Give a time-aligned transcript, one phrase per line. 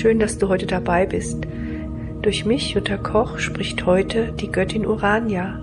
[0.00, 1.46] Schön, dass du heute dabei bist.
[2.22, 5.58] Durch mich, Jutta Koch, spricht heute die Göttin Urania.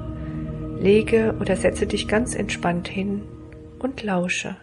[0.80, 3.24] Lege oder setze dich ganz entspannt hin
[3.80, 4.56] und lausche.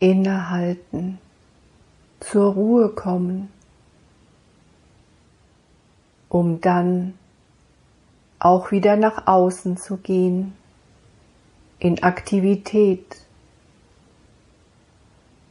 [0.00, 1.16] Innehalten,
[2.20, 3.48] zur Ruhe kommen,
[6.28, 7.14] um dann
[8.38, 10.52] auch wieder nach außen zu gehen,
[11.78, 13.16] in Aktivität.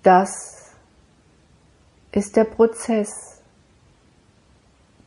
[0.04, 0.59] Das
[2.12, 3.42] ist der Prozess,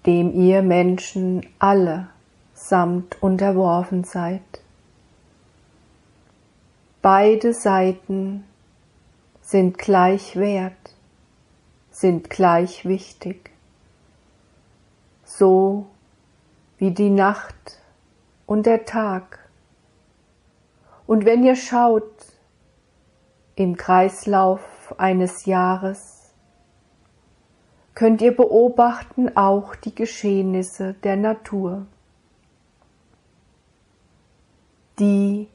[0.06, 2.09] dem ihr Menschen alle
[2.55, 4.43] samt unterworfen seid.
[7.01, 8.45] Beide Seiten
[9.41, 10.95] sind gleich wert,
[11.91, 13.51] sind gleich wichtig,
[15.24, 15.87] so
[16.79, 17.80] wie die Nacht
[18.46, 19.51] und der Tag.
[21.07, 22.12] Und wenn ihr schaut
[23.57, 26.12] im Kreislauf eines Jahres,
[27.95, 31.87] könnt ihr beobachten auch die Geschehnisse der Natur.
[34.98, 35.48] Die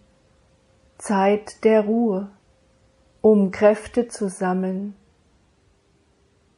[0.98, 2.30] Zeit der Ruhe,
[3.22, 4.96] um Kräfte zu sammeln,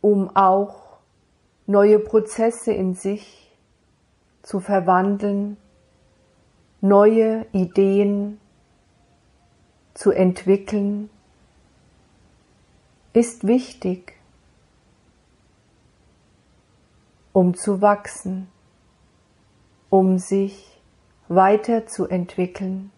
[0.01, 0.97] um auch
[1.67, 3.51] neue Prozesse in sich
[4.41, 5.57] zu verwandeln,
[6.81, 8.39] neue Ideen
[9.93, 11.09] zu entwickeln,
[13.13, 14.18] ist wichtig,
[17.39, 18.49] um zu wachsen,
[19.89, 20.81] um sich
[21.29, 22.91] weiterzuentwickeln.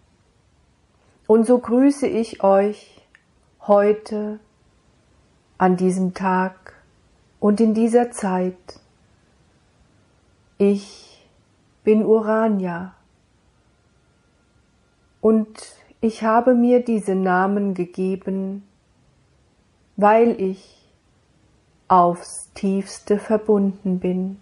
[1.27, 3.05] Und so grüße ich euch
[3.67, 4.39] heute
[5.59, 6.73] an diesem Tag
[7.39, 8.79] und in dieser Zeit.
[10.57, 11.23] Ich
[11.83, 12.95] bin Urania
[15.21, 18.67] und ich habe mir diese Namen gegeben,
[19.97, 20.80] weil ich
[21.91, 24.37] aufs tiefste verbunden bin,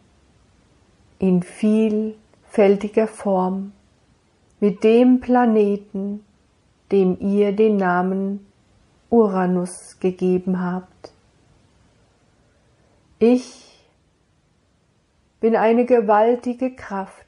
[1.18, 3.72] in vielfältiger Form
[4.60, 6.24] mit dem Planeten,
[6.92, 8.46] dem ihr den Namen
[9.10, 11.12] Uranus gegeben habt.
[13.18, 13.84] Ich
[15.40, 17.26] bin eine gewaltige Kraft,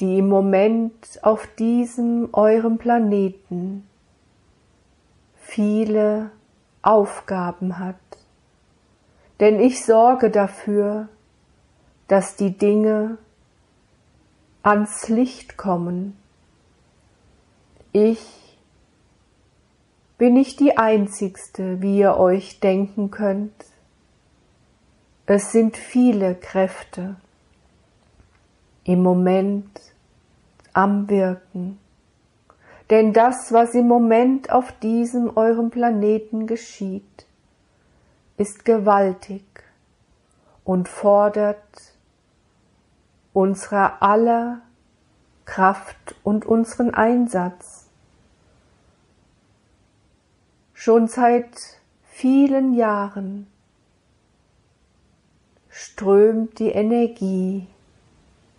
[0.00, 3.88] die im Moment auf diesem eurem Planeten
[5.36, 6.32] viele
[6.82, 7.96] Aufgaben hat.
[9.40, 11.08] Denn ich sorge dafür,
[12.08, 13.18] dass die Dinge
[14.62, 16.16] ans Licht kommen,
[17.92, 18.58] ich
[20.18, 23.64] bin nicht die einzigste, wie ihr euch denken könnt.
[25.26, 27.16] Es sind viele Kräfte
[28.84, 29.80] im Moment
[30.72, 31.78] am Wirken.
[32.90, 37.26] Denn das, was im Moment auf diesem eurem Planeten geschieht,
[38.38, 39.44] ist gewaltig
[40.64, 41.58] und fordert
[43.32, 44.62] unserer aller
[45.44, 47.88] Kraft und unseren Einsatz.
[50.72, 53.48] Schon seit vielen Jahren
[55.68, 57.66] strömt die Energie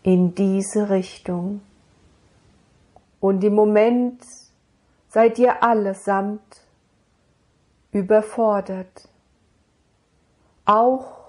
[0.03, 1.61] in diese Richtung.
[3.19, 4.23] Und im Moment
[5.09, 6.61] seid ihr allesamt
[7.91, 9.09] überfordert.
[10.65, 11.19] Auch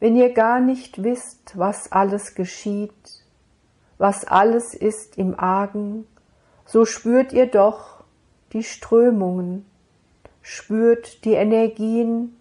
[0.00, 3.24] wenn ihr gar nicht wisst, was alles geschieht,
[3.98, 6.06] was alles ist im Argen,
[6.66, 8.04] so spürt ihr doch
[8.52, 9.66] die Strömungen,
[10.42, 12.36] spürt die Energien,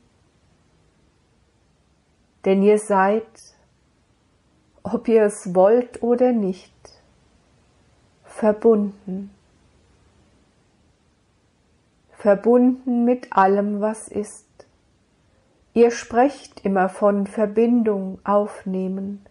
[2.45, 3.27] denn ihr seid,
[4.83, 6.72] ob ihr es wollt oder nicht,
[8.43, 9.31] verbunden,
[12.11, 14.45] verbunden mit allem, was ist.
[15.73, 19.25] Ihr sprecht immer von Verbindung aufnehmen,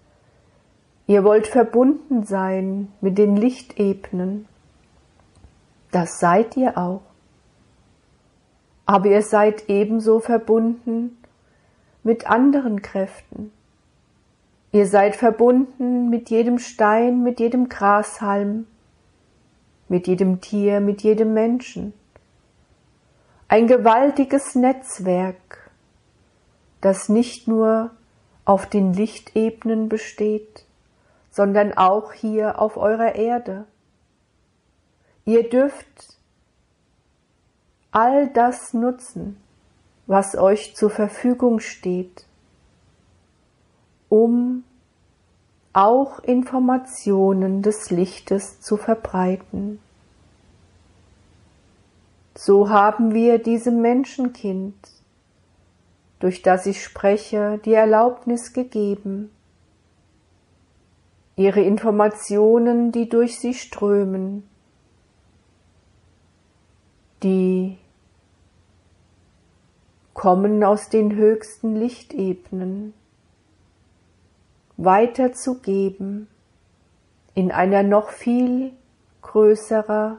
[1.07, 4.49] Ihr wollt verbunden sein mit den Lichtebenen.
[5.91, 7.03] Das seid ihr auch.
[8.87, 11.19] Aber ihr seid ebenso verbunden
[12.03, 13.53] mit anderen Kräften.
[14.75, 18.67] Ihr seid verbunden mit jedem Stein, mit jedem Grashalm,
[19.93, 21.93] mit jedem Tier, mit jedem Menschen.
[23.47, 25.71] Ein gewaltiges Netzwerk,
[26.81, 27.91] das nicht nur
[28.47, 30.65] auf den Lichtebenen besteht,
[31.31, 33.67] sondern auch hier auf eurer Erde.
[35.27, 36.17] Ihr dürft
[37.91, 39.37] all das nutzen,
[40.07, 42.25] was euch zur Verfügung steht,
[44.09, 44.65] um
[45.75, 49.82] auch Informationen des Lichtes zu verbreiten.
[52.35, 54.75] So haben wir diesem Menschenkind
[56.23, 59.33] durch das ich spreche, die Erlaubnis gegeben,
[61.35, 64.49] ihre Informationen, die durch sie strömen,
[67.25, 67.77] die
[70.15, 72.95] kommen aus den höchsten Lichtebenen,
[74.77, 76.29] weiterzugeben
[77.35, 78.73] in einer noch viel
[79.23, 80.19] größerer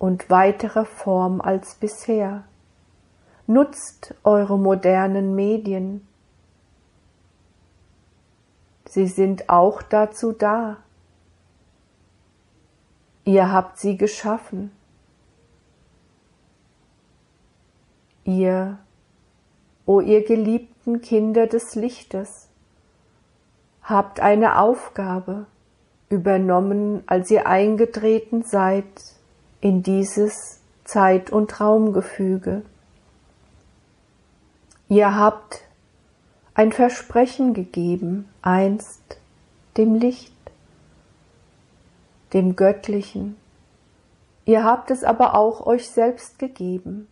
[0.00, 2.44] und weiterer Form als bisher.
[3.46, 6.08] Nutzt eure modernen Medien.
[8.86, 10.78] Sie sind auch dazu da.
[13.24, 14.72] Ihr habt sie geschaffen.
[18.24, 18.78] Ihr,
[19.84, 22.48] o oh ihr geliebten Kinder des Lichtes,
[23.82, 25.44] habt eine Aufgabe
[26.08, 29.19] übernommen, als ihr eingetreten seid
[29.60, 32.62] in dieses Zeit- und Raumgefüge.
[34.88, 35.62] Ihr habt
[36.54, 39.18] ein Versprechen gegeben, einst
[39.76, 40.34] dem Licht,
[42.32, 43.36] dem Göttlichen.
[44.44, 47.06] Ihr habt es aber auch euch selbst gegeben.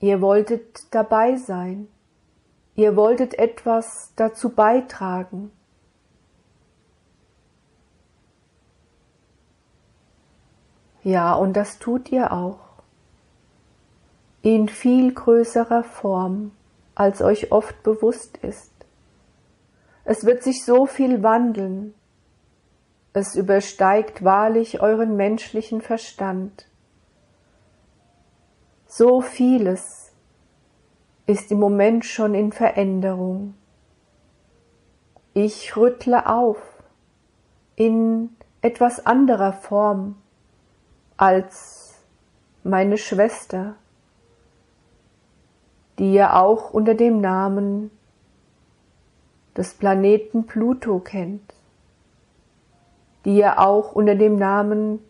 [0.00, 1.86] Ihr wolltet dabei sein.
[2.74, 5.52] Ihr wolltet etwas dazu beitragen.
[11.02, 12.58] Ja, und das tut ihr auch
[14.42, 16.50] in viel größerer Form,
[16.94, 18.72] als euch oft bewusst ist.
[20.04, 21.94] Es wird sich so viel wandeln,
[23.12, 26.66] es übersteigt wahrlich euren menschlichen Verstand.
[28.86, 30.12] So vieles
[31.26, 33.54] ist im Moment schon in Veränderung.
[35.34, 36.58] Ich rüttle auf
[37.76, 40.21] in etwas anderer Form
[41.22, 41.94] als
[42.64, 43.76] meine Schwester
[45.98, 47.90] die ihr auch unter dem Namen
[49.56, 51.54] des Planeten Pluto kennt,
[53.24, 55.00] die ihr auch unter dem Namen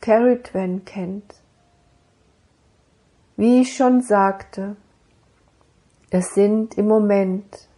[0.00, 1.34] Caritwen kennt.
[3.36, 4.76] Wie ich schon sagte,
[6.10, 7.68] es sind im Moment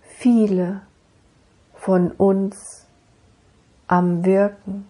[0.00, 0.82] viele
[1.74, 2.86] von uns
[3.86, 4.86] am Wirken.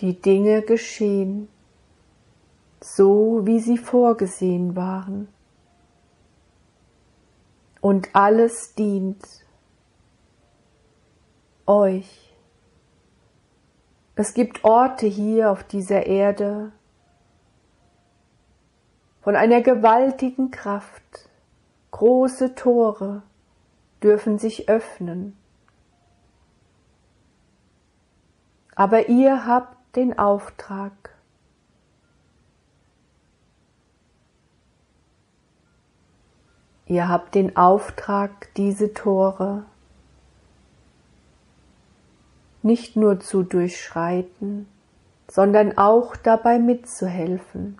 [0.00, 1.48] Die Dinge geschehen,
[2.80, 5.28] so wie sie vorgesehen waren.
[7.80, 9.24] Und alles dient
[11.66, 12.34] euch.
[14.14, 16.72] Es gibt Orte hier auf dieser Erde
[19.20, 21.28] von einer gewaltigen Kraft.
[21.90, 23.22] Große Tore
[24.02, 25.36] dürfen sich öffnen.
[28.74, 30.92] Aber ihr habt den Auftrag.
[36.86, 39.64] Ihr habt den Auftrag, diese Tore
[42.62, 44.68] nicht nur zu durchschreiten,
[45.28, 47.78] sondern auch dabei mitzuhelfen.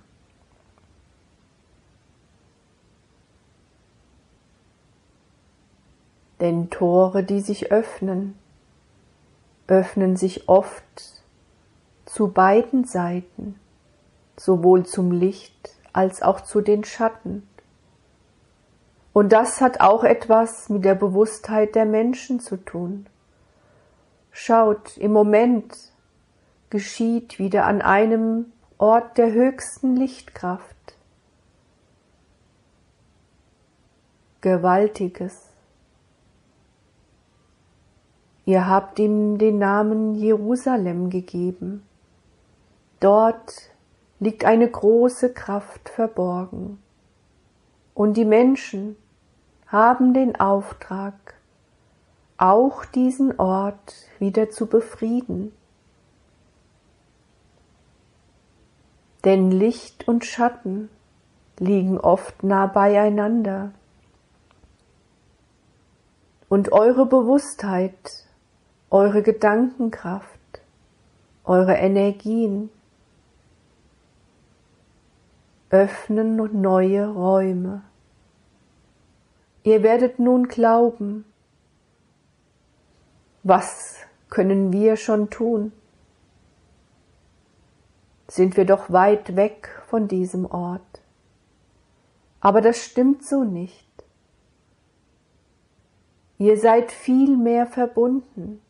[6.41, 8.39] Denn Tore, die sich öffnen,
[9.67, 11.16] öffnen sich oft
[12.06, 13.60] zu beiden Seiten,
[14.36, 17.46] sowohl zum Licht als auch zu den Schatten.
[19.13, 23.06] Und das hat auch etwas mit der Bewusstheit der Menschen zu tun.
[24.31, 25.75] Schaut, im Moment
[26.69, 30.77] geschieht wieder an einem Ort der höchsten Lichtkraft.
[34.43, 35.48] Gewaltiges.
[38.44, 41.85] Ihr habt ihm den Namen Jerusalem gegeben.
[43.00, 43.70] Dort
[44.20, 46.82] liegt eine große Kraft verborgen.
[47.94, 48.96] Und die Menschen
[49.67, 51.34] haben den Auftrag,
[52.38, 55.53] auch diesen Ort wieder zu befrieden.
[59.24, 60.88] Denn Licht und Schatten
[61.58, 63.72] liegen oft nah beieinander.
[66.48, 68.24] Und eure Bewusstheit,
[68.91, 70.31] eure Gedankenkraft,
[71.44, 72.70] eure Energien
[75.70, 77.82] öffnen neue Räume.
[79.63, 81.25] Ihr werdet nun glauben,
[83.43, 83.96] was
[84.29, 85.73] können wir schon tun?
[88.29, 91.03] Sind wir doch weit weg von diesem Ort.
[92.41, 93.87] Aber das stimmt so nicht.
[96.39, 98.61] Ihr seid viel mehr verbunden,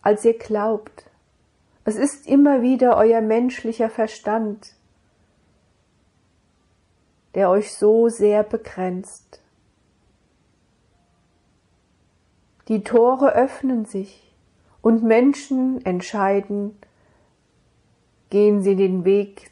[0.00, 1.10] als ihr glaubt,
[1.84, 4.74] Es ist immer wieder euer menschlicher Verstand,
[7.34, 9.40] der euch so sehr begrenzt.
[12.68, 14.32] Die Tore öffnen sich
[14.80, 16.78] und Menschen entscheiden,
[18.30, 19.50] gehen sie den Weg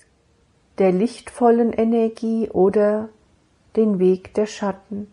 [0.79, 3.09] der lichtvollen Energie oder
[3.77, 5.13] den Weg der Schatten.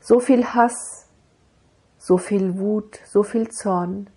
[0.00, 1.08] So viel Hass,
[1.98, 4.08] so viel Wut, so viel Zorn,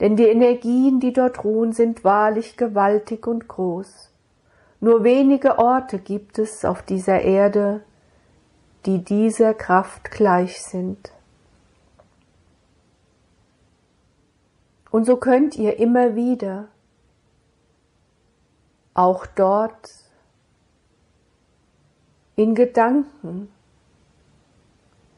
[0.00, 4.10] denn die Energien, die dort ruhen, sind wahrlich gewaltig und groß.
[4.80, 7.82] Nur wenige Orte gibt es auf dieser Erde,
[8.84, 11.12] die dieser Kraft gleich sind.
[14.90, 16.68] Und so könnt ihr immer wieder
[18.94, 19.90] auch dort
[22.36, 23.50] in Gedanken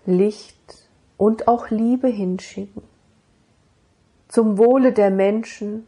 [0.06, 2.82] Licht und auch Liebe hinschicken.
[4.28, 5.86] Zum Wohle der Menschen,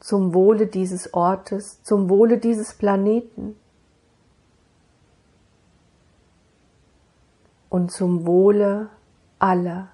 [0.00, 3.56] zum Wohle dieses Ortes, zum Wohle dieses Planeten
[7.68, 8.88] und zum Wohle
[9.38, 9.88] aller.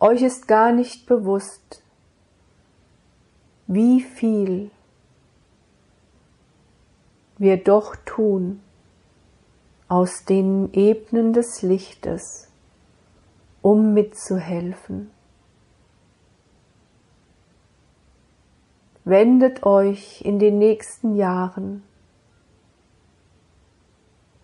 [0.00, 1.82] Euch ist gar nicht bewusst,
[3.66, 4.70] wie viel
[7.38, 8.60] wir doch tun
[9.88, 12.48] aus den Ebenen des Lichtes,
[13.64, 15.10] um mitzuhelfen.
[19.04, 21.82] Wendet euch in den nächsten Jahren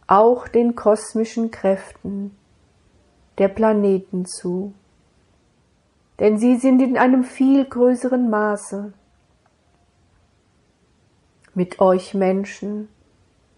[0.07, 2.37] auch den kosmischen Kräften
[3.39, 4.75] der Planeten zu
[6.21, 8.93] denn sie sind in einem viel größeren Maße
[11.55, 12.89] mit euch Menschen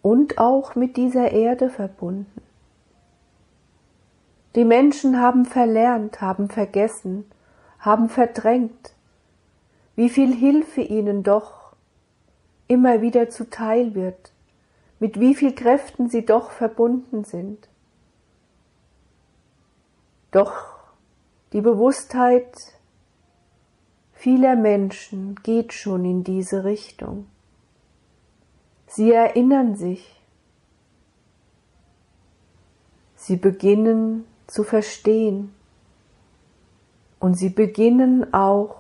[0.01, 2.41] und auch mit dieser Erde verbunden.
[4.55, 7.25] Die Menschen haben verlernt, haben vergessen,
[7.79, 8.93] haben verdrängt,
[9.97, 11.75] wie viel Hilfe ihnen doch
[12.69, 14.33] immer wieder zuteil wird,
[14.99, 17.69] mit wie viel Kräften sie doch verbunden sind.
[20.31, 20.53] Doch
[21.53, 22.57] die Bewusstheit
[24.13, 27.27] vieler Menschen geht schon in diese Richtung.
[28.87, 30.23] Sie erinnern sich.
[33.17, 35.55] Sie beginnen zu verstehen.
[37.19, 38.77] Und sie beginnen auch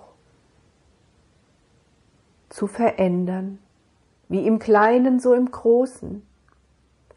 [2.50, 3.58] zu verändern.
[4.28, 6.26] Wie im Kleinen, so im Großen.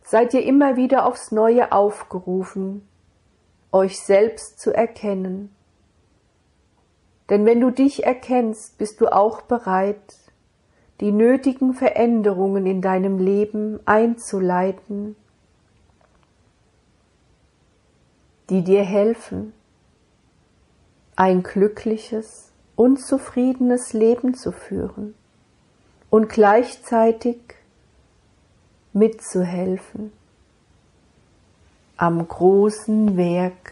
[0.03, 2.87] Seid ihr immer wieder aufs Neue aufgerufen,
[3.71, 5.53] euch selbst zu erkennen.
[7.29, 10.15] Denn wenn du dich erkennst, bist du auch bereit,
[11.01, 15.17] die nötigen Veränderungen in deinem Leben einzuleiten,
[18.49, 19.53] die dir helfen,
[21.15, 25.15] ein glückliches und zufriedenes Leben zu führen
[26.09, 27.37] und gleichzeitig
[28.93, 30.11] mitzuhelfen
[31.97, 33.71] am großen Werk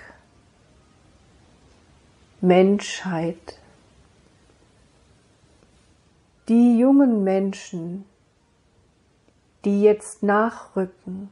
[2.42, 3.60] Menschheit.
[6.50, 8.06] Die jungen Menschen,
[9.64, 11.30] die jetzt nachrücken,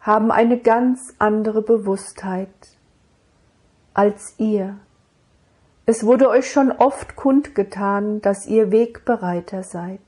[0.00, 2.48] haben eine ganz andere Bewusstheit
[3.92, 4.78] als ihr.
[5.84, 10.00] Es wurde euch schon oft kundgetan, dass ihr Wegbereiter seid,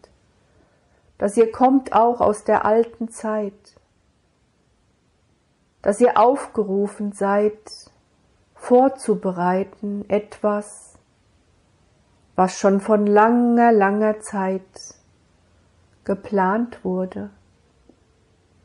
[1.18, 3.52] dass ihr kommt auch aus der alten Zeit,
[5.82, 7.58] dass ihr aufgerufen seid,
[8.54, 10.94] vorzubereiten etwas,
[12.36, 14.62] was schon von langer, langer Zeit
[16.04, 17.30] geplant wurde.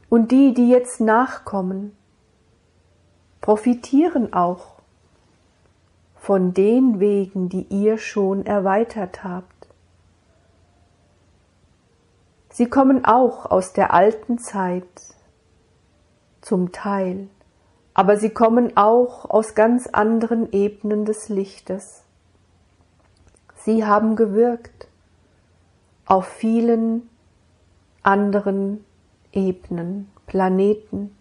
[0.09, 1.95] Und die, die jetzt nachkommen,
[3.41, 4.77] profitieren auch
[6.15, 9.67] von den Wegen, die ihr schon erweitert habt.
[12.49, 14.83] Sie kommen auch aus der alten Zeit,
[16.41, 17.27] zum Teil,
[17.93, 22.03] aber sie kommen auch aus ganz anderen Ebenen des Lichtes.
[23.55, 24.87] Sie haben gewirkt
[26.05, 27.09] auf vielen
[28.01, 28.85] anderen
[29.31, 31.15] Ebenen, Planeten,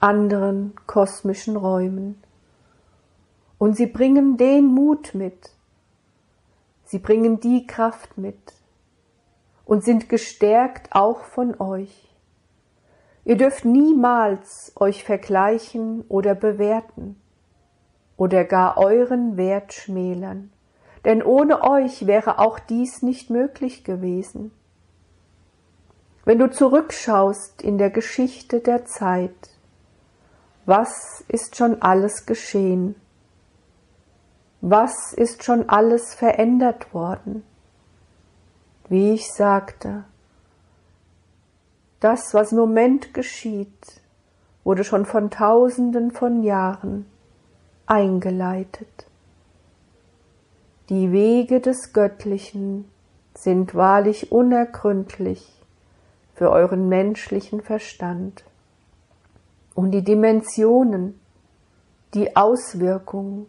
[0.00, 2.22] anderen kosmischen Räumen.
[3.58, 5.50] Und sie bringen den Mut mit,
[6.84, 8.54] sie bringen die Kraft mit
[9.64, 12.08] und sind gestärkt auch von euch.
[13.24, 17.16] Ihr dürft niemals euch vergleichen oder bewerten
[18.16, 20.50] oder gar euren Wert schmälern,
[21.04, 24.50] denn ohne euch wäre auch dies nicht möglich gewesen.
[26.24, 29.34] Wenn du zurückschaust in der Geschichte der Zeit,
[30.66, 32.94] was ist schon alles geschehen
[34.64, 37.42] Was ist schon alles verändert worden?
[38.88, 40.04] Wie ich sagte,
[41.98, 44.00] das, was im Moment geschieht,
[44.62, 47.06] wurde schon von Tausenden von Jahren
[47.86, 49.06] eingeleitet.
[50.88, 52.88] Die Wege des Göttlichen
[53.34, 55.61] sind wahrlich unergründlich
[56.34, 58.44] für euren menschlichen Verstand.
[59.74, 61.18] Und die Dimensionen,
[62.14, 63.46] die Auswirkungen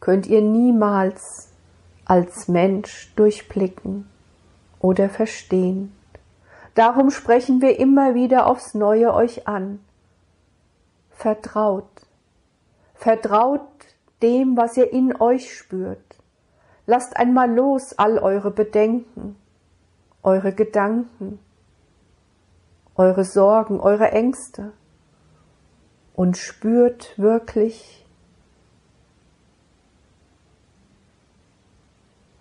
[0.00, 1.48] könnt ihr niemals
[2.04, 4.08] als Mensch durchblicken
[4.80, 5.92] oder verstehen.
[6.74, 9.80] Darum sprechen wir immer wieder aufs Neue euch an.
[11.10, 11.88] Vertraut.
[12.94, 13.60] Vertraut
[14.22, 15.98] dem, was ihr in euch spürt.
[16.86, 19.36] Lasst einmal los all eure Bedenken,
[20.28, 21.38] eure Gedanken,
[22.96, 24.72] eure Sorgen, eure Ängste
[26.14, 28.04] und spürt wirklich,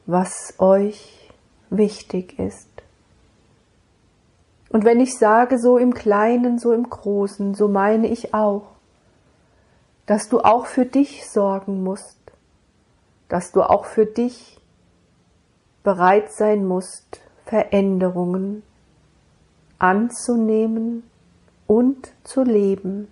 [0.06, 1.32] was euch
[1.70, 2.68] wichtig ist.
[4.70, 8.76] Und wenn ich sage so im Kleinen, so im Großen, so meine ich auch,
[10.08, 12.20] dass du auch für dich sorgen musst,
[13.30, 14.60] dass du auch für dich
[15.84, 18.64] bereit sein musst, Veränderungen
[19.80, 21.04] anzunehmen
[21.66, 23.08] und zu leben.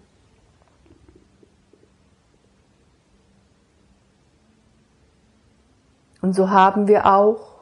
[6.22, 7.56] Und so haben wir auch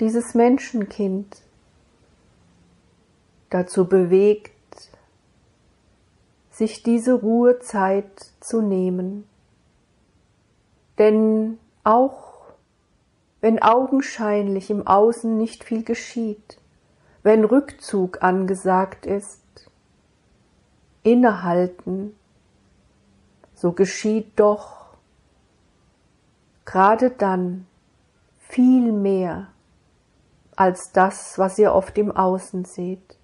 [0.00, 1.42] dieses Menschenkind
[3.48, 4.52] dazu bewegt,
[6.50, 9.26] sich diese Ruhezeit zu nehmen.
[10.98, 12.25] Denn auch
[13.40, 16.58] wenn augenscheinlich im Außen nicht viel geschieht,
[17.22, 19.42] wenn Rückzug angesagt ist,
[21.02, 22.16] innehalten,
[23.54, 24.86] so geschieht doch
[26.64, 27.66] gerade dann
[28.38, 29.48] viel mehr
[30.56, 33.18] als das, was ihr oft im Außen seht.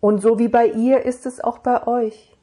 [0.00, 2.36] Und so wie bei ihr ist es auch bei euch.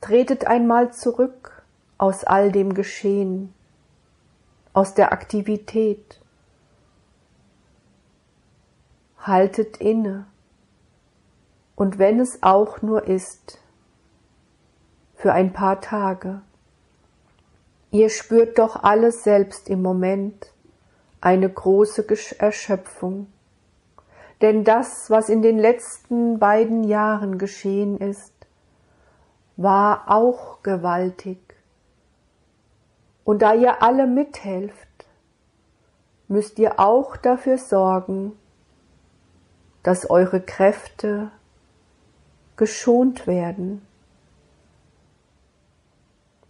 [0.00, 1.62] Tretet einmal zurück
[1.98, 3.54] aus all dem Geschehen,
[4.74, 6.20] aus der Aktivität.
[9.18, 10.26] Haltet inne.
[11.74, 13.58] Und wenn es auch nur ist,
[15.14, 16.42] für ein paar Tage.
[17.90, 20.52] Ihr spürt doch alles selbst im Moment,
[21.22, 22.06] eine große
[22.38, 23.28] Erschöpfung
[24.44, 28.34] denn das, was in den letzten beiden Jahren geschehen ist,
[29.56, 31.38] war auch gewaltig.
[33.24, 34.88] Und da ihr alle mithelft,
[36.28, 38.32] müsst ihr auch dafür sorgen,
[39.82, 41.30] dass eure Kräfte
[42.56, 43.82] geschont werden.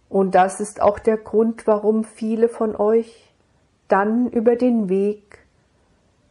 [0.09, 3.33] Und das ist auch der Grund, warum viele von euch
[3.87, 5.39] dann über den Weg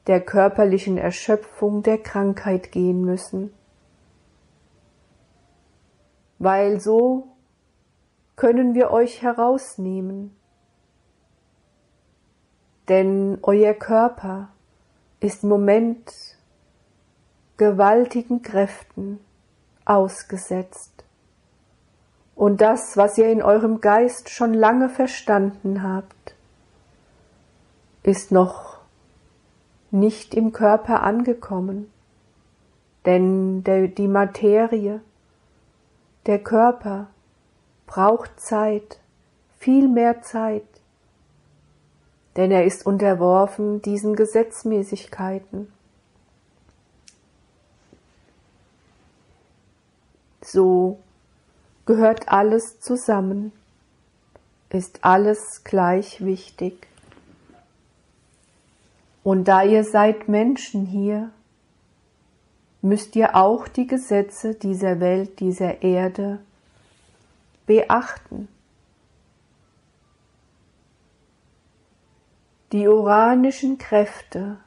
[0.07, 3.53] der körperlichen Erschöpfung der Krankheit gehen müssen.
[6.39, 7.34] Weil so
[8.37, 10.35] können wir euch herausnehmen.
[12.89, 14.49] Denn euer Körper
[15.21, 16.13] ist im Moment
[17.57, 19.21] gewaltigen Kräften
[19.85, 21.05] ausgesetzt.
[22.35, 26.35] Und das, was ihr in eurem Geist schon lange verstanden habt,
[28.03, 28.79] ist noch
[29.91, 31.91] nicht im Körper angekommen,
[33.07, 35.01] denn der, die Materie,
[36.27, 37.09] der Körper
[37.87, 38.99] braucht Zeit,
[39.59, 40.67] viel mehr Zeit,
[42.37, 45.73] denn er ist unterworfen diesen Gesetzmäßigkeiten.
[50.43, 50.99] So
[51.87, 53.53] gehört alles zusammen,
[54.71, 56.89] ist alles gleich wichtig.
[59.23, 61.31] Und da ihr seid Menschen hier,
[62.83, 66.41] müsst ihr auch die Gesetze dieser Welt, dieser Erde
[67.67, 68.49] beachten.
[72.73, 74.59] Die uranischen Kräfte,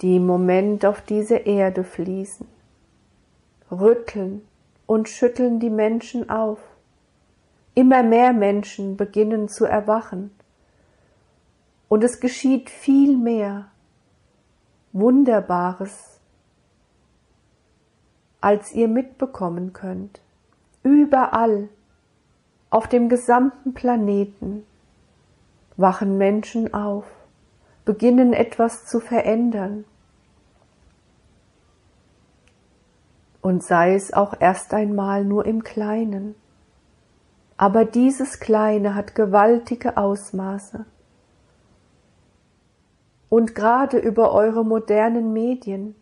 [0.00, 2.46] die im Moment auf diese Erde fließen,
[3.70, 4.46] rütteln
[4.86, 6.60] und schütteln die Menschen auf.
[7.74, 10.30] Immer mehr Menschen beginnen zu erwachen
[11.88, 13.70] und es geschieht viel mehr
[14.92, 16.20] Wunderbares,
[18.40, 20.20] als ihr mitbekommen könnt.
[20.82, 21.68] Überall
[22.70, 24.64] auf dem gesamten Planeten
[25.76, 27.04] wachen Menschen auf,
[27.84, 29.84] beginnen etwas zu verändern.
[33.40, 36.34] Und sei es auch erst einmal nur im Kleinen.
[37.56, 40.86] Aber dieses Kleine hat gewaltige Ausmaße.
[43.28, 45.94] Und gerade über eure modernen Medien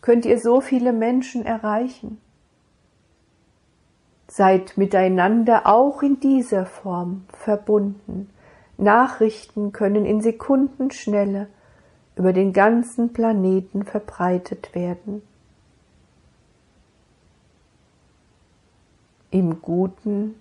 [0.00, 2.20] könnt ihr so viele Menschen erreichen.
[4.28, 8.30] Seid miteinander auch in dieser Form verbunden.
[8.76, 11.48] Nachrichten können in Sekundenschnelle
[12.14, 15.22] über den ganzen Planeten verbreitet werden.
[19.30, 20.34] Im Guten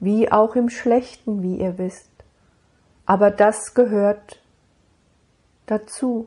[0.00, 2.10] wie auch im Schlechten, wie ihr wisst.
[3.04, 4.40] Aber das gehört
[5.66, 6.26] dazu.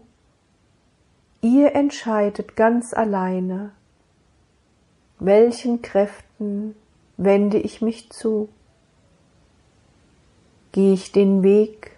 [1.41, 3.71] Ihr entscheidet ganz alleine,
[5.19, 6.32] welchen Kräften
[7.17, 8.49] wende ich mich zu.
[10.71, 11.91] Gehe ich den Weg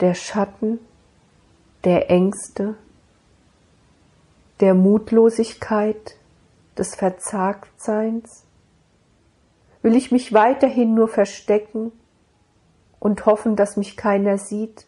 [0.00, 0.80] der Schatten,
[1.84, 2.74] der Ängste,
[4.60, 6.16] der Mutlosigkeit,
[6.76, 8.44] des Verzagtseins?
[9.82, 11.92] Will ich mich weiterhin nur verstecken
[12.98, 14.86] und hoffen, dass mich keiner sieht?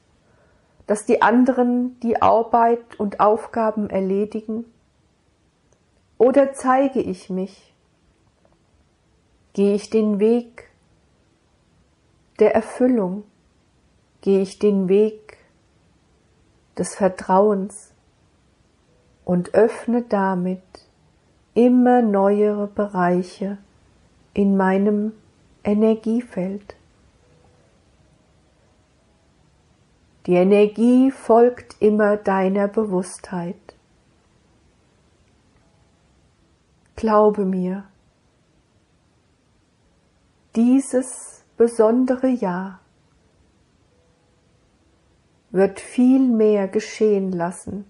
[0.86, 4.64] dass die anderen die Arbeit und Aufgaben erledigen?
[6.18, 7.74] Oder zeige ich mich?
[9.56, 10.68] Gehe ich den Weg
[12.40, 13.24] der Erfüllung?
[14.20, 15.38] Gehe ich den Weg
[16.76, 17.94] des Vertrauens
[19.24, 20.60] und öffne damit
[21.54, 23.56] immer neuere Bereiche
[24.34, 25.12] in meinem
[25.64, 26.76] Energiefeld?
[30.26, 33.74] Die Energie folgt immer deiner Bewusstheit.
[36.94, 37.84] Glaube mir,
[40.56, 42.80] dieses besondere Jahr
[45.50, 47.84] wird viel mehr geschehen lassen,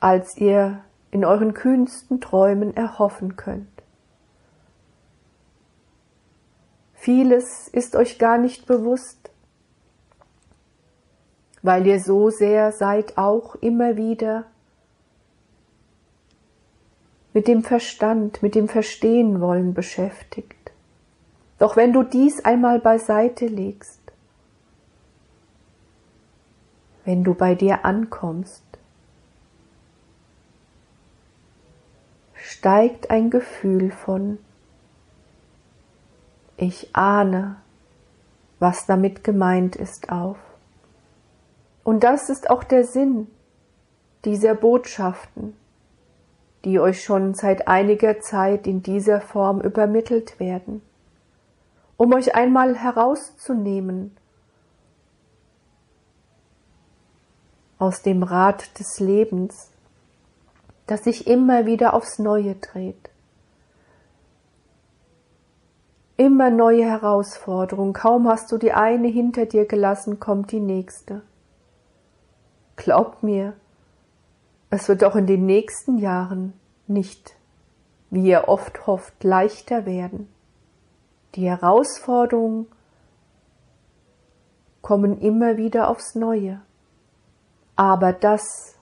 [0.00, 3.68] als ihr in euren kühnsten Träumen erhoffen könnt.
[6.94, 9.30] Vieles ist euch gar nicht bewusst,
[11.62, 14.46] weil ihr so sehr seid auch immer wieder
[17.32, 20.72] mit dem Verstand, mit dem Verstehen wollen beschäftigt.
[21.58, 24.00] Doch wenn du dies einmal beiseite legst,
[27.04, 28.64] wenn du bei dir ankommst,
[32.34, 34.38] steigt ein Gefühl von
[36.56, 37.56] ich ahne,
[38.58, 40.36] was damit gemeint ist auf.
[41.84, 43.28] Und das ist auch der Sinn
[44.24, 45.56] dieser Botschaften,
[46.64, 50.82] die euch schon seit einiger Zeit in dieser Form übermittelt werden,
[51.96, 54.16] um euch einmal herauszunehmen
[57.78, 59.70] aus dem Rad des Lebens,
[60.86, 63.10] das sich immer wieder aufs Neue dreht.
[66.18, 71.22] Immer neue Herausforderungen, kaum hast du die eine hinter dir gelassen, kommt die nächste.
[72.76, 73.54] Glaubt mir,
[74.70, 76.52] es wird auch in den nächsten Jahren
[76.86, 77.34] nicht,
[78.10, 80.28] wie ihr oft hofft, leichter werden.
[81.34, 82.66] Die Herausforderungen
[84.80, 86.60] kommen immer wieder aufs Neue.
[87.76, 88.76] Aber das,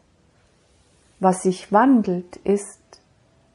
[1.21, 3.03] was sich wandelt, ist,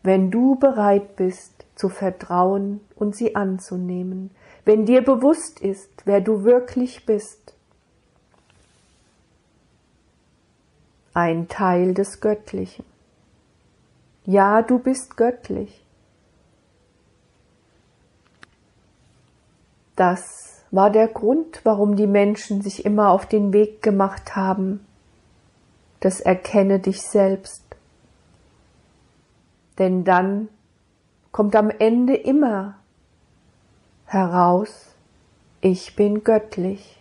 [0.03, 4.31] wenn du bereit bist zu vertrauen und sie anzunehmen,
[4.65, 7.52] wenn dir bewusst ist, wer du wirklich bist,
[11.13, 12.85] ein Teil des Göttlichen.
[14.25, 15.83] Ja, du bist göttlich.
[19.95, 24.85] Das war der Grund, warum die Menschen sich immer auf den Weg gemacht haben.
[25.99, 27.63] Das erkenne dich selbst.
[29.77, 30.49] Denn dann
[31.31, 32.75] kommt am Ende immer
[34.05, 34.95] heraus,
[35.61, 36.99] ich bin göttlich.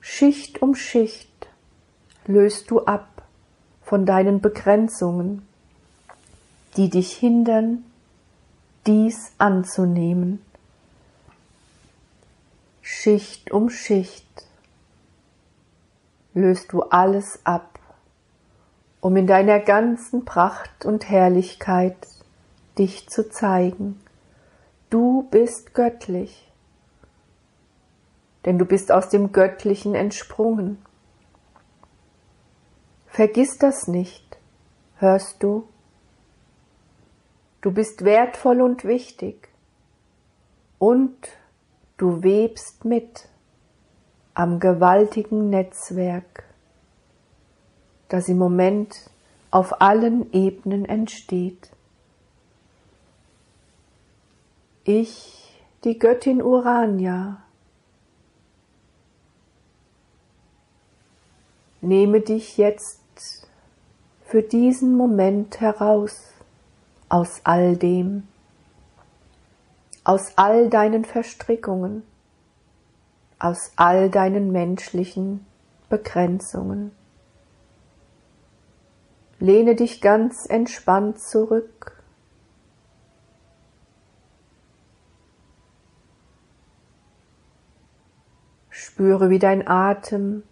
[0.00, 1.27] Schicht um Schicht
[2.28, 3.22] löst du ab
[3.82, 5.48] von deinen Begrenzungen,
[6.76, 7.84] die dich hindern,
[8.86, 10.44] dies anzunehmen.
[12.82, 14.26] Schicht um Schicht
[16.34, 17.78] löst du alles ab,
[19.00, 21.96] um in deiner ganzen Pracht und Herrlichkeit
[22.78, 24.00] dich zu zeigen.
[24.90, 26.52] Du bist göttlich,
[28.44, 30.78] denn du bist aus dem Göttlichen entsprungen.
[33.18, 34.38] Vergiss das nicht,
[34.98, 35.66] hörst du?
[37.62, 39.48] Du bist wertvoll und wichtig
[40.78, 41.16] und
[41.96, 43.28] du webst mit
[44.34, 46.44] am gewaltigen Netzwerk,
[48.08, 49.10] das im Moment
[49.50, 51.72] auf allen Ebenen entsteht.
[54.84, 55.52] Ich,
[55.82, 57.42] die Göttin Urania,
[61.80, 62.97] nehme dich jetzt
[64.28, 66.34] für diesen Moment heraus
[67.08, 68.28] aus all dem,
[70.04, 72.02] aus all deinen Verstrickungen,
[73.38, 75.46] aus all deinen menschlichen
[75.88, 76.92] Begrenzungen.
[79.38, 82.02] Lehne dich ganz entspannt zurück.
[88.68, 90.42] Spüre, wie dein Atem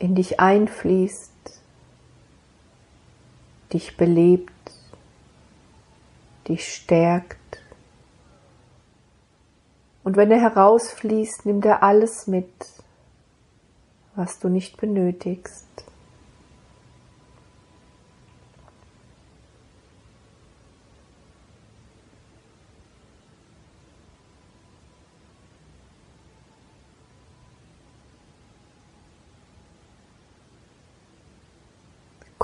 [0.00, 1.30] in dich einfließt,
[3.72, 4.50] dich belebt,
[6.48, 7.36] dich stärkt.
[10.02, 12.50] Und wenn er herausfließt, nimmt er alles mit,
[14.16, 15.66] was du nicht benötigst.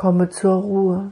[0.07, 1.11] Komme zur Ruhe.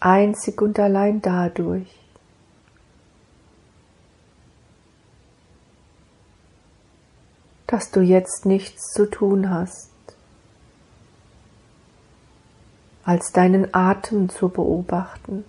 [0.00, 1.86] Einzig und allein dadurch.
[7.68, 9.90] dass du jetzt nichts zu tun hast,
[13.04, 15.44] als deinen Atem zu beobachten.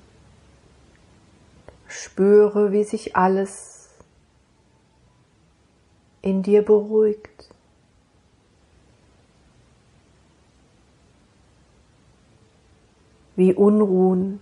[1.87, 3.74] Spüre, wie sich alles
[6.25, 7.49] in dir beruhigt.
[13.35, 14.39] Wie Unruhen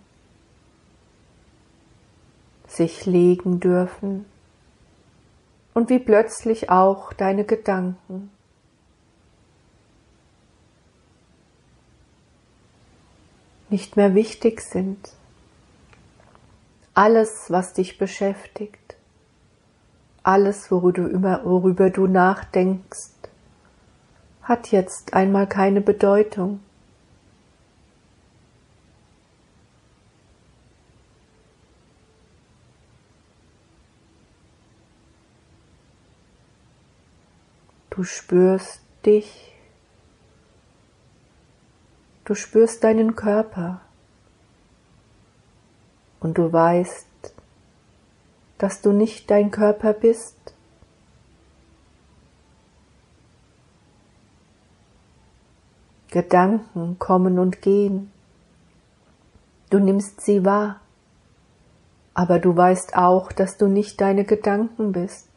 [2.67, 4.25] sich legen dürfen
[5.73, 8.31] und wie plötzlich auch deine Gedanken.
[13.73, 15.13] nicht mehr wichtig sind.
[16.93, 18.82] Alles, was dich beschäftigt,
[20.23, 23.11] alles, worüber du nachdenkst,
[24.41, 26.61] hat jetzt einmal keine Bedeutung.
[37.89, 39.53] Du spürst dich,
[42.25, 43.81] du spürst deinen Körper
[46.19, 47.05] und du weißt,
[48.63, 50.37] dass du nicht dein Körper bist.
[56.09, 58.09] Gedanken kommen und gehen.
[59.69, 60.79] Du nimmst sie wahr,
[62.13, 65.32] aber du weißt auch, dass du nicht deine Gedanken bist.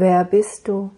[0.00, 0.92] Wer bist du?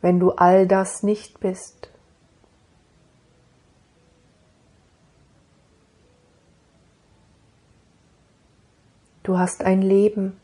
[0.00, 1.90] Wenn du all das nicht bist.
[9.24, 10.40] Du hast ein Leben.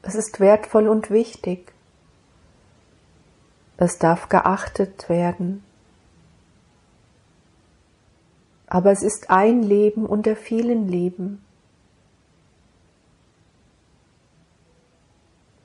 [0.00, 1.74] Es ist wertvoll und wichtig.
[3.76, 5.62] Es darf geachtet werden
[8.76, 11.42] aber es ist ein Leben unter vielen Leben.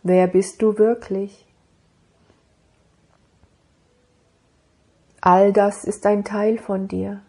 [0.01, 1.45] Wer bist du wirklich?
[5.19, 7.21] All das ist ein Teil von dir.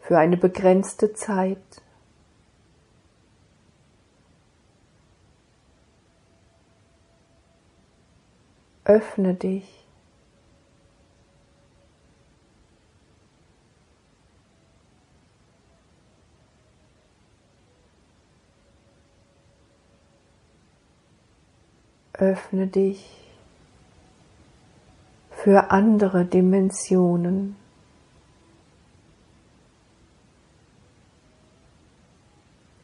[0.00, 1.56] Für eine begrenzte Zeit.
[8.84, 9.75] Öffne dich.
[22.18, 23.26] Öffne dich
[25.30, 27.56] für andere Dimensionen.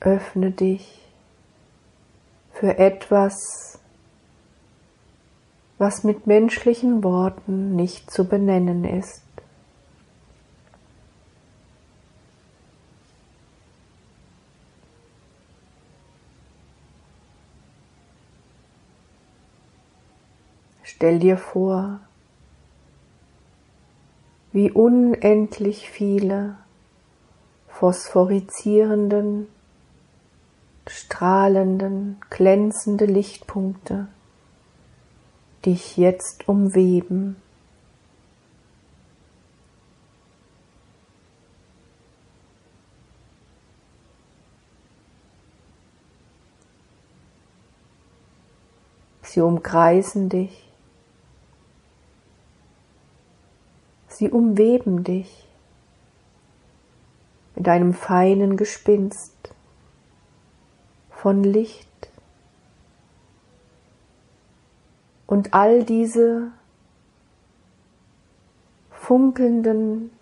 [0.01, 1.01] Öffne dich
[2.53, 3.79] für etwas,
[5.79, 9.21] was mit menschlichen Worten nicht zu benennen ist.
[20.94, 22.00] Stell dir vor,
[24.52, 26.59] wie unendlich viele
[27.68, 29.48] phosphorizierenden,
[30.87, 34.09] strahlenden, glänzende Lichtpunkte
[35.64, 37.37] dich jetzt umweben.
[49.22, 50.62] Sie umkreisen dich.
[54.22, 55.48] Sie umweben dich
[57.56, 59.52] mit einem feinen Gespinst
[61.11, 61.88] von Licht.
[65.26, 66.52] Und all diese
[68.92, 70.12] funkelnden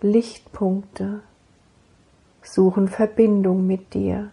[0.00, 1.20] Lichtpunkte
[2.42, 4.32] suchen Verbindung mit dir.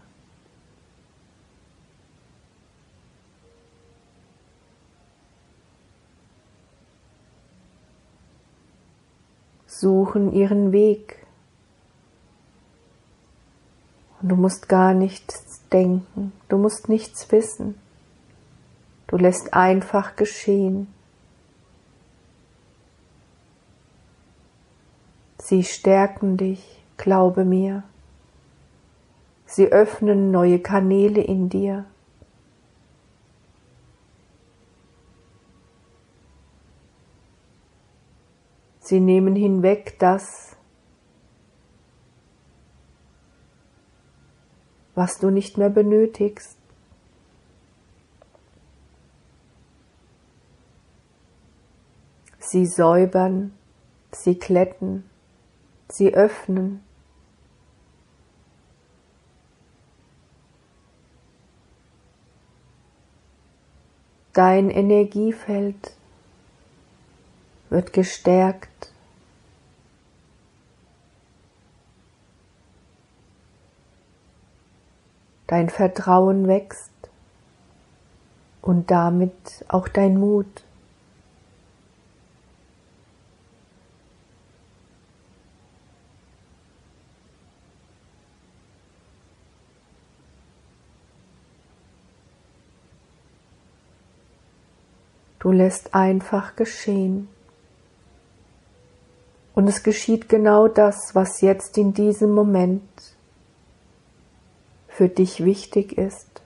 [9.84, 11.18] Suchen ihren Weg.
[14.22, 17.76] Und du musst gar nichts denken, du musst nichts wissen.
[19.08, 20.88] Du lässt einfach geschehen.
[25.38, 27.84] Sie stärken dich, glaube mir.
[29.46, 31.86] Sie öffnen neue Kanäle in dir.
[38.86, 40.58] Sie nehmen hinweg das,
[44.94, 46.58] was du nicht mehr benötigst.
[52.40, 53.54] Sie säubern,
[54.12, 55.10] sie kletten,
[55.88, 56.84] sie öffnen.
[64.34, 65.96] Dein Energiefeld
[67.74, 68.70] wird gestärkt.
[75.48, 76.92] Dein Vertrauen wächst
[78.62, 80.64] und damit auch dein Mut.
[95.40, 97.33] Du lässt einfach geschehen.
[99.56, 102.82] Und es geschieht genau das, was jetzt in diesem Moment
[104.88, 106.43] für dich wichtig ist.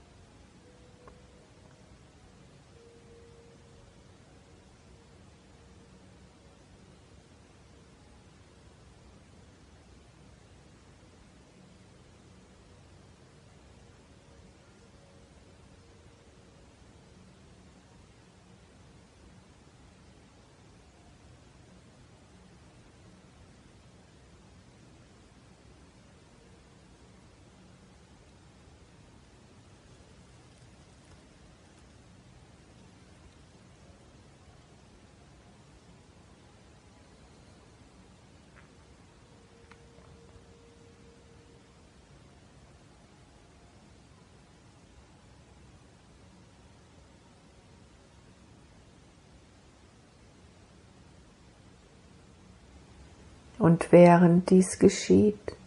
[53.68, 55.58] Und während dies geschieht,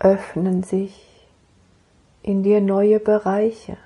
[0.00, 1.28] öffnen sich
[2.24, 3.76] in dir neue Bereiche.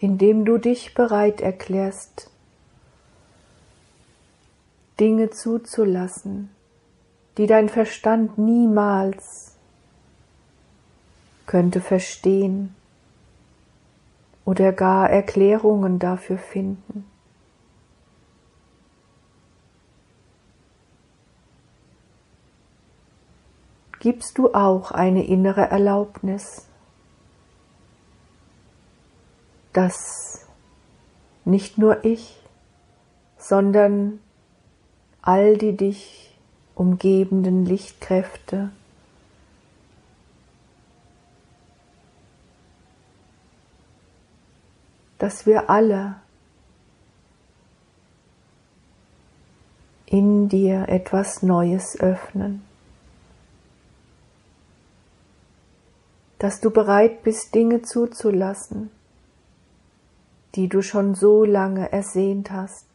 [0.00, 2.30] indem du dich bereit erklärst,
[5.00, 6.50] Dinge zuzulassen,
[7.36, 9.56] die dein Verstand niemals
[11.46, 12.76] könnte verstehen
[14.44, 17.07] oder gar Erklärungen dafür finden.
[24.00, 26.66] Gibst du auch eine innere Erlaubnis,
[29.72, 30.46] dass
[31.44, 32.36] nicht nur ich,
[33.36, 34.20] sondern
[35.22, 36.36] all die dich
[36.74, 38.70] umgebenden Lichtkräfte
[45.18, 46.16] dass wir alle
[50.06, 52.67] in dir etwas Neues öffnen.
[56.38, 58.90] Dass du bereit bist, Dinge zuzulassen,
[60.54, 62.86] die du schon so lange ersehnt hast,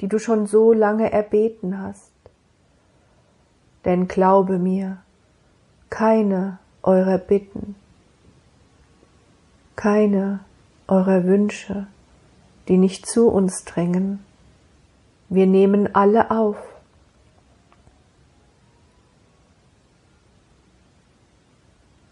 [0.00, 2.10] die du schon so lange erbeten hast.
[3.84, 4.98] Denn glaube mir,
[5.90, 7.74] keine eurer Bitten,
[9.76, 10.40] keine
[10.86, 11.86] eurer Wünsche,
[12.68, 14.24] die nicht zu uns drängen,
[15.28, 16.56] wir nehmen alle auf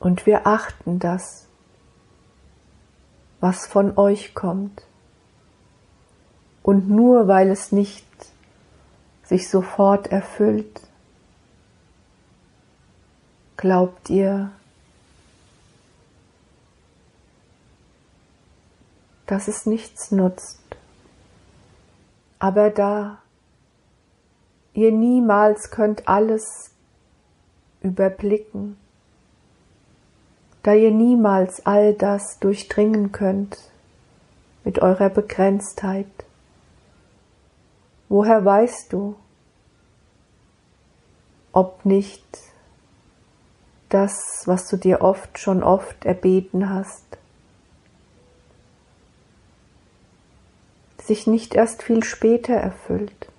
[0.01, 1.46] Und wir achten das
[3.40, 4.82] was von euch kommt.
[6.62, 8.07] Und nur weil es nicht
[9.24, 10.80] sich sofort erfüllt,
[13.57, 14.51] glaubt ihr,
[19.26, 20.61] dass es nichts nutzt.
[22.38, 23.22] Aber da
[24.74, 26.70] ihr niemals könnt alles
[27.80, 28.76] überblicken,
[30.62, 33.58] da ihr niemals all das durchdringen könnt
[34.64, 36.06] mit eurer Begrenztheit.
[38.08, 39.16] Woher weißt du,
[41.52, 42.24] ob nicht
[43.88, 47.04] das, was du dir oft schon oft erbeten hast,
[51.02, 53.32] sich nicht erst viel später erfüllt,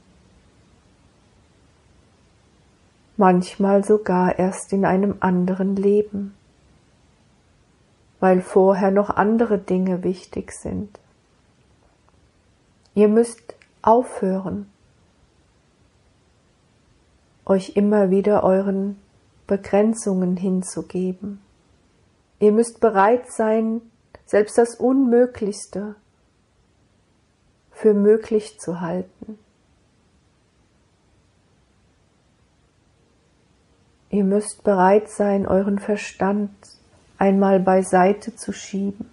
[3.15, 6.35] manchmal sogar erst in einem anderen Leben
[8.21, 10.99] weil vorher noch andere Dinge wichtig sind.
[12.93, 14.71] Ihr müsst aufhören,
[17.45, 19.01] euch immer wieder euren
[19.47, 21.41] Begrenzungen hinzugeben.
[22.39, 23.81] Ihr müsst bereit sein,
[24.25, 25.95] selbst das Unmöglichste
[27.71, 29.39] für möglich zu halten.
[34.09, 36.51] Ihr müsst bereit sein, euren Verstand
[37.21, 39.07] einmal beiseite zu schieben.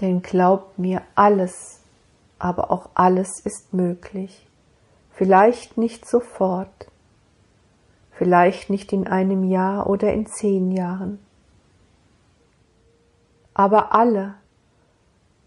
[0.00, 1.80] Denn glaubt mir, alles,
[2.40, 4.46] aber auch alles ist möglich.
[5.12, 6.90] Vielleicht nicht sofort,
[8.10, 11.20] vielleicht nicht in einem Jahr oder in zehn Jahren.
[13.54, 14.34] Aber alle,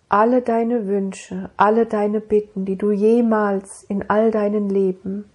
[0.07, 5.29] alle deine Wünsche, alle deine Bitten, die du jemals in all deinen Leben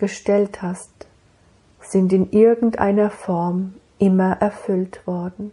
[0.00, 1.06] gestellt hast,
[1.80, 5.52] sind in irgendeiner Form immer erfüllt worden.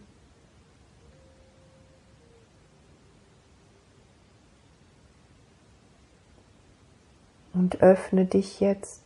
[7.52, 9.02] Und öffne dich jetzt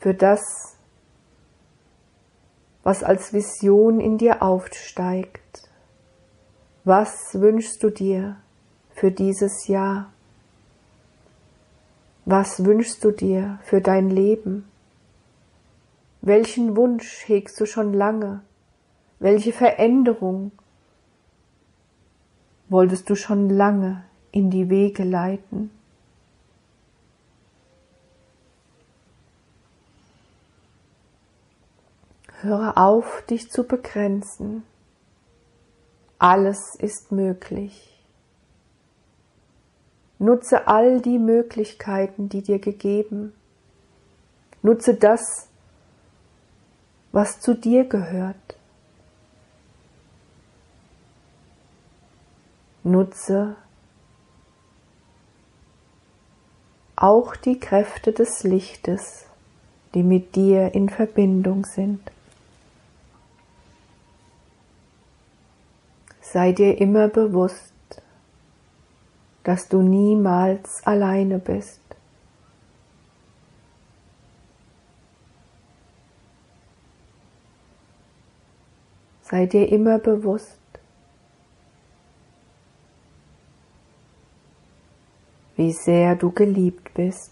[0.00, 0.40] für das,
[2.82, 5.68] was als Vision in dir aufsteigt.
[6.84, 8.36] Was wünschst du dir
[8.94, 10.10] für dieses Jahr?
[12.24, 14.68] Was wünschst du dir für dein Leben?
[16.22, 18.42] Welchen Wunsch hegst du schon lange?
[19.18, 20.52] Welche Veränderung
[22.68, 25.70] wolltest du schon lange in die Wege leiten?
[32.42, 34.62] Höre auf, dich zu begrenzen.
[36.18, 37.99] Alles ist möglich.
[40.20, 43.32] Nutze all die Möglichkeiten, die dir gegeben.
[44.60, 45.48] Nutze das,
[47.10, 48.36] was zu dir gehört.
[52.82, 53.56] Nutze
[56.96, 59.24] auch die Kräfte des Lichtes,
[59.94, 62.12] die mit dir in Verbindung sind.
[66.20, 67.69] Sei dir immer bewusst,
[69.44, 71.80] dass du niemals alleine bist.
[79.22, 80.58] Sei dir immer bewusst,
[85.56, 87.30] wie sehr du geliebt bist.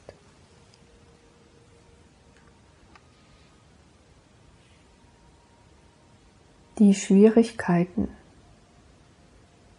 [6.78, 8.08] Die Schwierigkeiten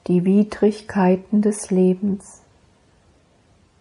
[0.10, 2.42] die Widrigkeiten des Lebens,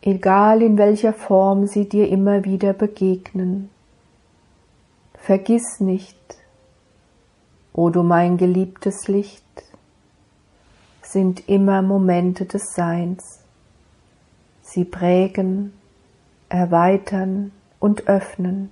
[0.02, 3.70] egal in welcher Form sie dir immer wieder begegnen.
[5.14, 6.18] Vergiss nicht,
[7.72, 9.42] o du mein geliebtes Licht,
[11.00, 13.40] sind immer Momente des Seins.
[14.60, 15.72] Sie prägen,
[16.50, 18.70] erweitern und öffnen.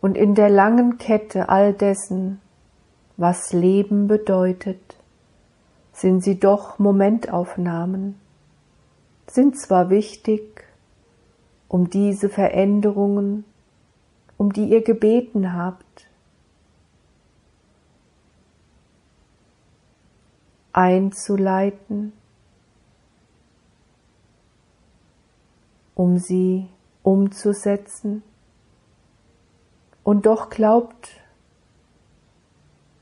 [0.00, 2.40] Und in der langen Kette all dessen,
[3.20, 4.96] was Leben bedeutet,
[5.92, 8.18] sind sie doch Momentaufnahmen,
[9.26, 10.64] sind zwar wichtig,
[11.68, 13.44] um diese Veränderungen,
[14.38, 16.08] um die ihr gebeten habt,
[20.72, 22.14] einzuleiten,
[25.94, 26.68] um sie
[27.02, 28.22] umzusetzen.
[30.02, 31.19] Und doch glaubt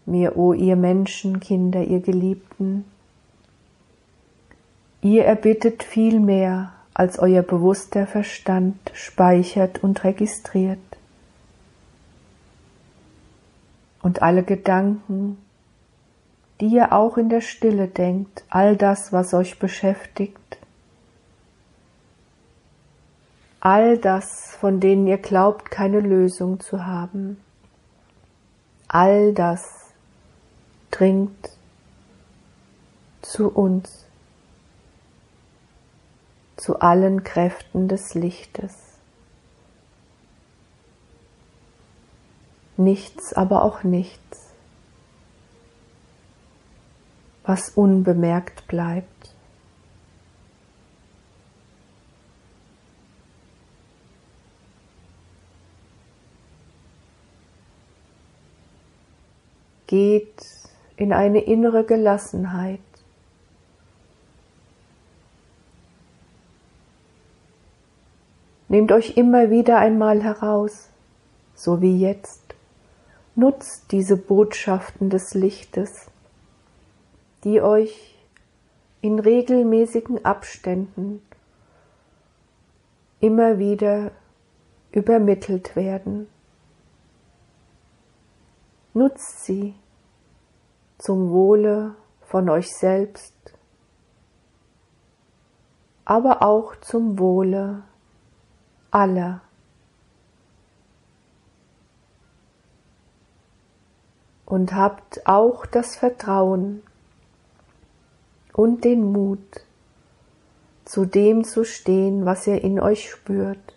[0.09, 2.85] mir, o ihr Menschenkinder, ihr Geliebten.
[5.01, 10.81] Ihr erbittet viel mehr, als euer bewusster Verstand speichert und registriert.
[14.03, 15.39] Und alle Gedanken,
[16.61, 20.59] die ihr auch in der Stille denkt, all das, was euch beschäftigt,
[23.61, 27.39] all das, von denen ihr glaubt, keine Lösung zu haben,
[28.89, 29.78] all das
[30.91, 31.51] dringt
[33.22, 34.07] zu uns,
[36.57, 38.74] zu allen Kräften des Lichtes.
[42.76, 44.47] Nichts, aber auch nichts,
[47.45, 49.34] was unbemerkt bleibt.
[59.86, 60.58] Geht
[60.99, 62.80] in eine innere Gelassenheit.
[68.66, 70.90] Nehmt euch immer wieder einmal heraus,
[71.55, 72.42] so wie jetzt.
[73.36, 76.11] Nutzt diese Botschaften des Lichtes,
[77.44, 78.16] die euch
[79.01, 81.22] in regelmäßigen Abständen
[83.20, 84.11] immer wieder
[84.90, 86.26] übermittelt werden.
[88.94, 89.74] Nutzt sie
[90.99, 93.34] zum Wohle von euch selbst,
[96.05, 97.84] aber auch zum Wohle
[98.90, 99.40] aller.
[104.44, 106.82] Und habt auch das Vertrauen
[108.53, 109.64] und den Mut,
[110.84, 113.74] zu dem zu stehen, was ihr in euch spürt.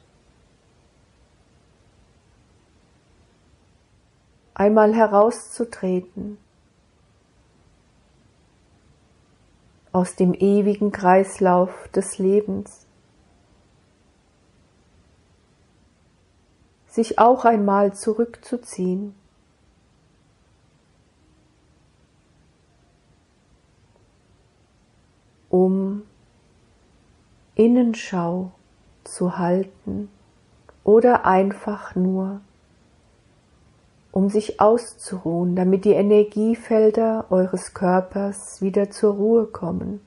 [4.54, 6.38] Einmal herauszutreten
[9.92, 12.88] aus dem ewigen Kreislauf des Lebens,
[16.88, 19.16] sich auch einmal zurückzuziehen,
[25.50, 26.04] um
[27.56, 28.52] Innenschau
[29.04, 30.10] zu halten
[30.84, 32.42] oder einfach nur
[34.12, 40.02] um sich auszuruhen, damit die Energiefelder eures Körpers wieder zur Ruhe kommen,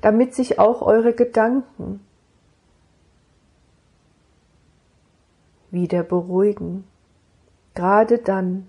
[0.00, 2.00] damit sich auch eure Gedanken
[5.70, 6.84] wieder beruhigen,
[7.74, 8.66] gerade dann,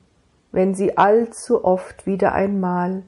[0.51, 3.03] wenn sie allzu oft wieder einmal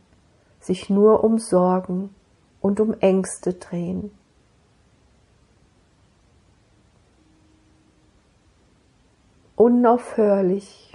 [0.60, 2.16] sich nur um Sorgen
[2.62, 4.12] und um Ängste drehen.
[9.56, 10.93] Unaufhörlich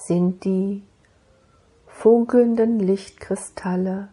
[0.00, 0.82] sind die
[1.86, 4.08] funkelnden Lichtkristalle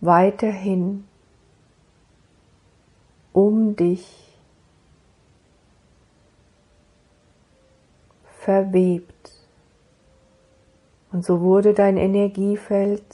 [0.00, 1.06] weiterhin
[3.32, 4.26] um dich
[8.46, 9.32] verwebt.
[11.12, 13.04] Und so wurde dein Energiefeld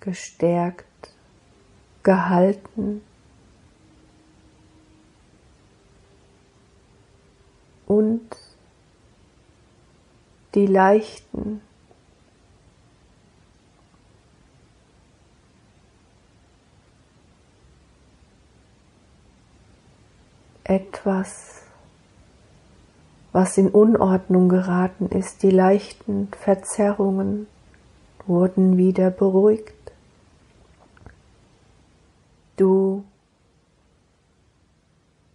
[0.00, 0.86] gestärkt,
[2.02, 3.02] gehalten.
[7.86, 8.28] Und
[10.54, 11.60] die leichten.
[20.64, 21.62] Etwas,
[23.30, 27.46] was in Unordnung geraten ist, die leichten Verzerrungen
[28.26, 29.74] wurden wieder beruhigt.
[32.56, 33.04] Du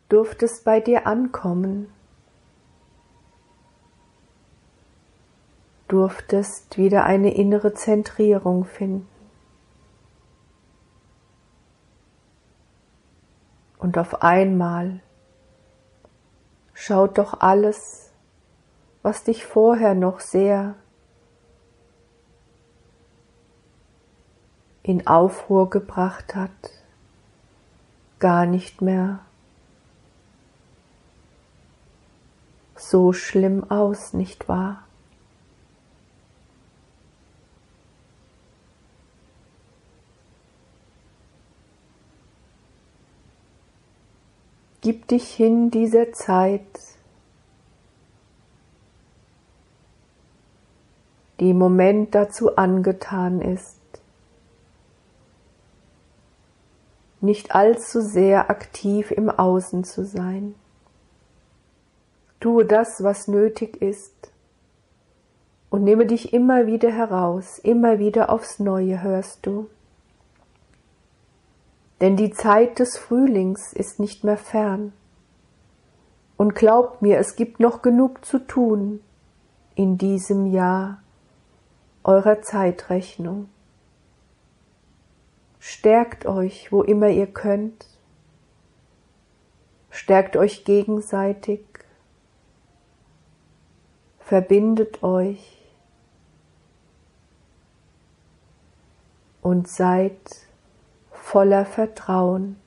[0.10, 1.88] durftest bei dir ankommen
[5.92, 9.08] durftest wieder eine innere Zentrierung finden.
[13.78, 15.02] Und auf einmal
[16.74, 18.12] schaut doch alles,
[19.02, 20.76] was dich vorher noch sehr
[24.84, 26.52] in Aufruhr gebracht hat,
[28.20, 29.20] gar nicht mehr
[32.76, 34.84] so schlimm aus, nicht wahr?
[44.82, 46.66] Gib dich hin dieser Zeit,
[51.40, 53.80] die im Moment dazu angetan ist,
[57.20, 60.56] nicht allzu sehr aktiv im Außen zu sein.
[62.40, 64.32] Tue das, was nötig ist,
[65.70, 69.70] und nehme dich immer wieder heraus, immer wieder aufs Neue hörst du.
[72.02, 74.92] Denn die Zeit des Frühlings ist nicht mehr fern.
[76.36, 79.02] Und glaubt mir, es gibt noch genug zu tun
[79.76, 81.04] in diesem Jahr
[82.04, 83.50] eurer Zeitrechnung.
[85.60, 87.86] Stärkt euch, wo immer ihr könnt.
[89.92, 91.64] Stärkt euch gegenseitig.
[94.20, 95.60] Verbindet euch
[99.44, 100.18] und seid
[101.32, 102.58] voller Vertrauen,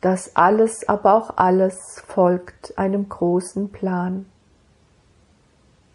[0.00, 4.26] dass alles, aber auch alles folgt einem großen Plan,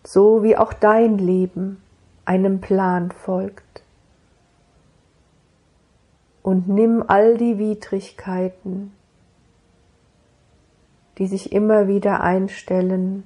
[0.03, 1.81] so wie auch dein Leben
[2.25, 3.81] einem Plan folgt.
[6.43, 8.91] Und nimm all die Widrigkeiten,
[11.17, 13.23] die sich immer wieder einstellen,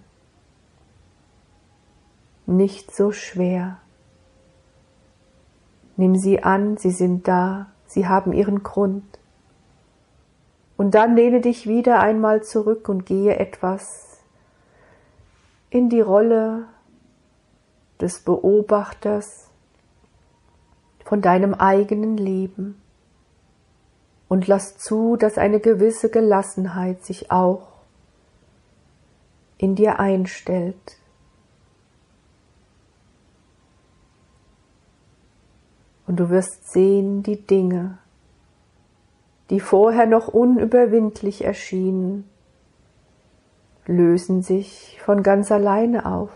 [2.45, 3.79] nicht so schwer.
[5.97, 9.03] Nimm sie an, sie sind da, sie haben ihren Grund.
[10.77, 14.19] Und dann lehne dich wieder einmal zurück und gehe etwas
[15.69, 16.65] in die Rolle
[17.99, 19.49] des Beobachters
[21.05, 22.81] von deinem eigenen Leben
[24.27, 27.67] und lass zu, dass eine gewisse Gelassenheit sich auch
[29.57, 30.97] in dir einstellt.
[36.11, 37.97] Und du wirst sehen die Dinge,
[39.49, 42.29] die vorher noch unüberwindlich erschienen,
[43.85, 46.31] lösen sich von ganz alleine auf.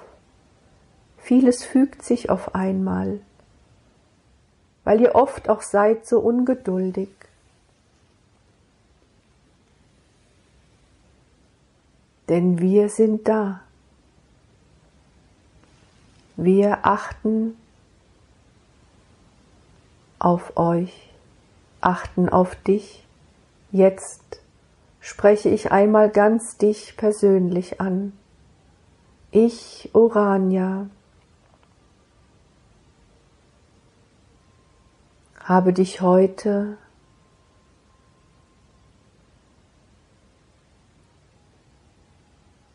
[1.18, 3.20] Vieles fügt sich auf einmal,
[4.86, 7.10] weil ihr oft auch seid so ungeduldig.
[12.30, 13.60] Denn wir sind da.
[16.38, 17.58] Wir achten
[20.26, 21.14] auf euch,
[21.82, 23.08] achten auf dich.
[23.72, 24.42] Jetzt
[25.00, 28.12] spreche ich einmal ganz dich persönlich an.
[29.30, 30.90] Ich, Orania,
[35.44, 36.78] habe dich heute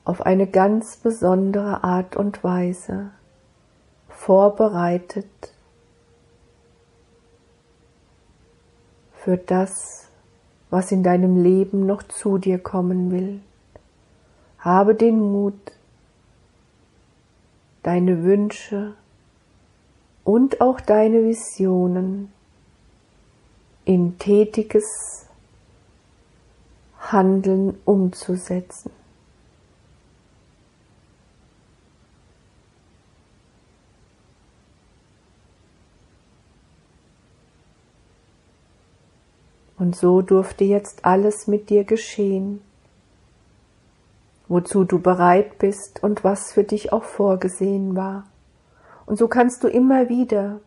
[0.04, 3.10] auf eine ganz besondere Art und Weise
[4.08, 5.26] vorbereitet
[9.30, 10.08] für das,
[10.70, 13.40] was in deinem Leben noch zu dir kommen will.
[14.58, 15.54] Habe den Mut,
[17.84, 18.94] deine Wünsche
[20.24, 22.32] und auch deine Visionen
[23.84, 25.28] in tätiges
[26.98, 28.90] Handeln umzusetzen.
[39.80, 42.60] Und so durfte jetzt alles mit dir geschehen,
[44.46, 48.26] wozu du bereit bist und was für dich auch vorgesehen war.
[49.06, 50.60] Und so kannst du immer wieder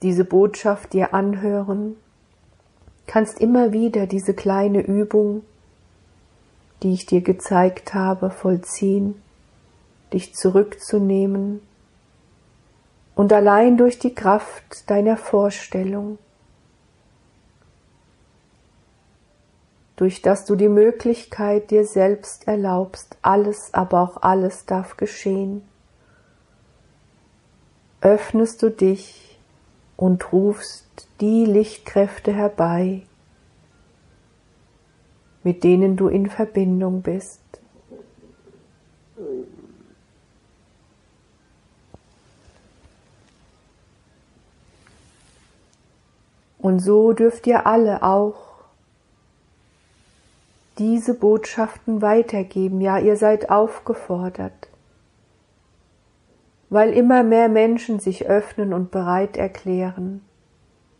[0.00, 1.96] diese Botschaft dir anhören,
[3.08, 5.42] kannst immer wieder diese kleine Übung,
[6.84, 9.20] die ich dir gezeigt habe, vollziehen,
[10.12, 11.60] dich zurückzunehmen
[13.16, 16.18] und allein durch die Kraft deiner Vorstellung,
[20.00, 25.60] durch das du die Möglichkeit dir selbst erlaubst, alles, aber auch alles darf geschehen,
[28.00, 29.38] öffnest du dich
[29.98, 33.02] und rufst die Lichtkräfte herbei,
[35.42, 37.42] mit denen du in Verbindung bist.
[46.56, 48.49] Und so dürft ihr alle auch
[50.80, 52.80] diese Botschaften weitergeben.
[52.80, 54.70] Ja, ihr seid aufgefordert
[56.70, 60.22] weil immer mehr Menschen sich öffnen und bereit erklären,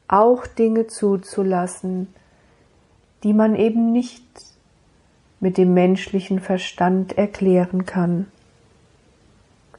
[0.09, 2.09] auch Dinge zuzulassen,
[3.23, 4.25] die man eben nicht
[5.39, 8.27] mit dem menschlichen Verstand erklären kann,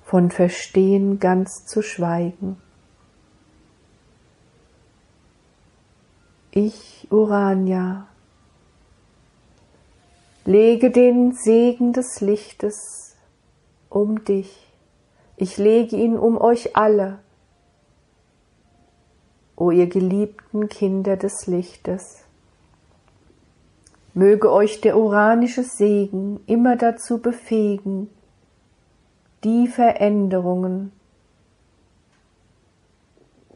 [0.06, 2.58] von Verstehen ganz zu schweigen.
[6.52, 8.08] Ich, Urania,
[10.46, 13.16] lege den Segen des Lichtes
[13.90, 14.72] um dich
[15.42, 17.18] ich lege ihn um euch alle,
[19.56, 22.26] o ihr geliebten Kinder des Lichtes.
[24.14, 28.08] Möge euch der uranische Segen immer dazu befähigen,
[29.44, 30.92] die Veränderungen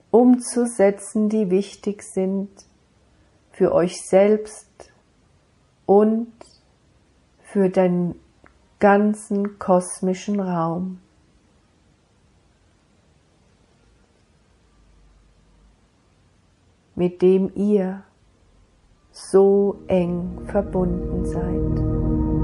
[0.09, 2.49] umzusetzen, die wichtig sind
[3.51, 4.91] für euch selbst
[5.85, 6.33] und
[7.55, 8.15] für den
[8.79, 10.99] ganzen kosmischen Raum.
[16.97, 18.03] mit dem ihr
[19.11, 22.34] so eng verbunden seid.